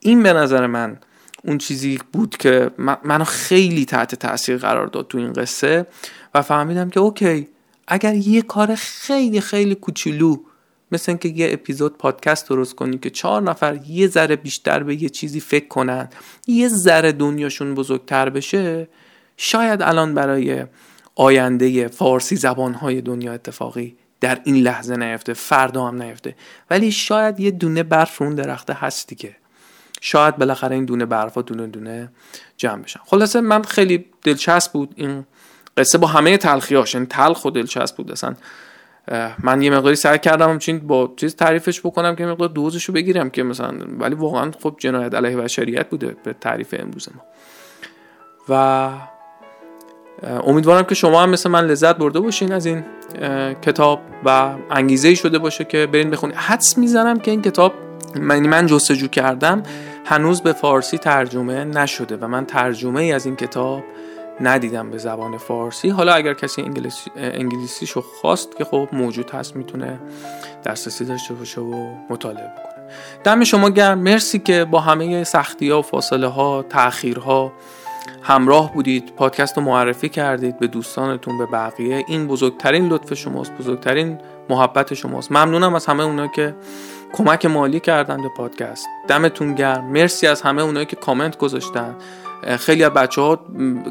[0.00, 0.98] این به نظر من
[1.44, 2.70] اون چیزی بود که
[3.04, 5.86] منو خیلی تحت تاثیر قرار داد تو این قصه
[6.34, 7.48] و فهمیدم که اوکی
[7.88, 10.36] اگر یه کار خیلی خیلی کوچولو
[10.92, 15.08] مثل اینکه یه اپیزود پادکست درست کنی که چهار نفر یه ذره بیشتر به یه
[15.08, 16.08] چیزی فکر کنن
[16.46, 18.88] یه ذره دنیاشون بزرگتر بشه
[19.36, 20.64] شاید الان برای
[21.20, 26.34] آینده فارسی زبانهای دنیا اتفاقی در این لحظه نیفته فردا هم نیفته.
[26.70, 29.36] ولی شاید یه دونه برف اون درخته هست دیگه
[30.00, 32.12] شاید بالاخره این دونه برف ها دونه دونه
[32.56, 33.00] جمع بشن.
[33.04, 35.26] خلاصه من خیلی دلچسب بود این
[35.76, 36.94] قصه با همه تلخیاش.
[36.94, 38.34] این یعنی تلخ و دلچسب بود اصلا.
[39.42, 43.42] من یه مقداری سعی کردم چین با چیز تعریفش بکنم که مقدار دوزشو بگیرم که
[43.42, 47.22] مثلا ولی واقعا خب جنایت علیه بشریت بوده به تعریف امروز ما.
[48.48, 48.90] و
[50.22, 52.84] امیدوارم که شما هم مثل من لذت برده باشین از این
[53.62, 57.72] کتاب و انگیزه شده باشه که برین بخونید حدس می‌زنم که این کتاب
[58.16, 59.62] من من جستجو کردم
[60.04, 63.82] هنوز به فارسی ترجمه نشده و من ترجمه ای از این کتاب
[64.40, 65.88] ندیدم به زبان فارسی.
[65.88, 70.00] حالا اگر کسی انگلیسی انگلیسیشو خواست که خب موجود هست می‌تونه
[70.64, 72.84] دسترسی داشته باشه و مطالعه بکنه.
[73.24, 73.98] دم شما گرم.
[73.98, 77.52] مرسی که با همه سختی ها و فاصله ها تاخیرها
[78.22, 82.04] همراه بودید پادکست رو معرفی کردید به دوستانتون به بقیه.
[82.08, 84.18] این بزرگترین لطف شماست بزرگترین
[84.48, 85.32] محبت شماست.
[85.32, 86.54] ممنونم از همه اونایی که
[87.12, 88.86] کمک مالی کردن به پادکست.
[89.08, 89.84] دمتون گرم.
[89.84, 91.94] مرسی از همه اونایی که کامنت گذاشتن.
[92.58, 93.38] خیلی از بچه ها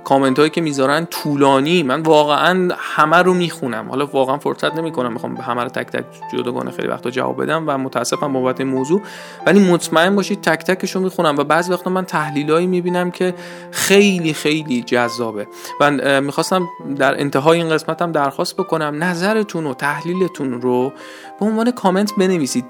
[0.04, 1.84] کامنت هایی که می‌ذارن طولانی.
[1.84, 3.90] من واقعا همه رو می‌خونم.
[3.90, 7.78] حالا واقعا فرصت نمی‌کنم می‌خوام همه رو تک تک جداگانه خیلی وقتا جواب بدم و
[7.78, 9.02] متاسفم بابت موضوع.
[9.46, 13.34] ولی مطمئن باشید تک تکش رو می‌خونم و بعضی وقتا من تحلیلایی می‌بینم که
[13.72, 15.48] خیلی خیلی جذابه.
[15.80, 20.94] و می‌خواستم در انتهای این قسمتم درخواست بکنم نظرتون و تحلیلتون رو
[21.40, 22.66] به عنوان کامنت بنویسید.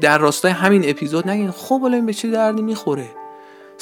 [0.00, 1.50] در راستای همین اپیزود نگین.
[1.50, 3.19] خب حالا این به چه دردی می‌خوره؟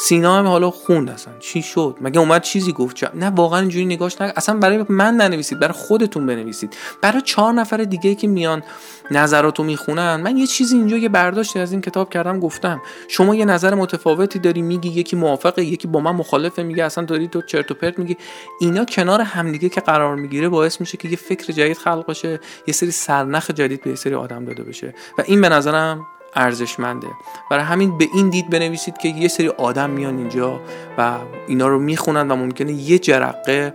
[0.01, 1.35] سینا هم حالا خوند اصلا.
[1.41, 5.59] چی شد؟ مگه اومد چیزی گفت؟ نه واقعا اینجوری نگاش نه اصلا برای من ننویسید
[5.59, 6.77] برای خودتون بنویسید.
[7.03, 8.63] برای چهار نفر دیگه که میان
[9.11, 13.45] نظراتو می‌خونن من یه چیزی اینجا یه برداشتی از این کتاب کردم گفتم شما یه
[13.45, 17.71] نظر متفاوتی داری میگی یکی موافقه یکی با من مخالفه میگه اصلا داری تو چرت
[17.71, 18.17] و پرت میگی.
[18.61, 22.75] اینا کنار همدیگه که قرار می‌گیره باعث میشه که یه فکر جدید خلق بشه یه
[22.75, 24.95] سری سرنخ جدید به سری آدم داده بشه.
[25.19, 27.07] و این به نظرم ارزشمنده.
[27.51, 30.61] برای همین به این دید بنویسید که یه سری آدم میان اینجا
[30.99, 31.15] و
[31.47, 33.75] اینا رو می‌خونن و ممکنه یه جرقه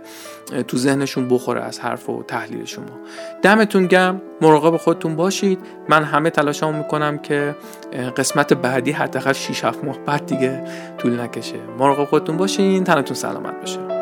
[0.68, 2.84] تو ذهنشون بخوره از حرف و تحلیل شما.
[3.42, 5.58] دمتون گم مراقب خودتون باشید.
[5.88, 7.56] من همه تلاشمو می‌کنم که
[8.16, 10.64] قسمت بعدی حداقل 6 7 ماه بعد دیگه
[10.98, 11.58] طول نکشه.
[11.78, 12.84] مراقب خودتون باشین.
[12.84, 13.93] تنتون سلامت باشه